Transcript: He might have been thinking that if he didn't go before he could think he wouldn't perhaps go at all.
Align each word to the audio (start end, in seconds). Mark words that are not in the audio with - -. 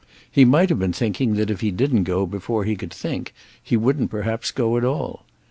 He 0.31 0.45
might 0.45 0.69
have 0.69 0.79
been 0.79 0.93
thinking 0.93 1.35
that 1.35 1.51
if 1.51 1.61
he 1.61 1.69
didn't 1.69 2.05
go 2.05 2.25
before 2.25 2.63
he 2.65 2.75
could 2.75 2.91
think 2.91 3.35
he 3.61 3.77
wouldn't 3.77 4.09
perhaps 4.09 4.49
go 4.49 4.75
at 4.75 4.83
all. 4.83 5.27